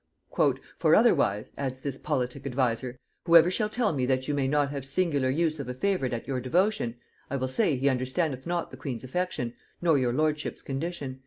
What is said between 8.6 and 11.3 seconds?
the queen's affection, nor your lordship's condition."